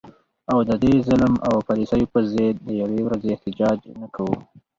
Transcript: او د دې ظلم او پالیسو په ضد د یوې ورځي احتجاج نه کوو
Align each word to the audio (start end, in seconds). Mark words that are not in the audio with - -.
او 0.51 0.59
د 0.69 0.71
دې 0.83 0.93
ظلم 1.07 1.33
او 1.47 1.55
پالیسو 1.67 2.01
په 2.13 2.19
ضد 2.33 2.55
د 2.67 2.69
یوې 2.81 2.99
ورځي 3.03 3.29
احتجاج 3.31 3.79
نه 4.01 4.07
کوو 4.15 4.35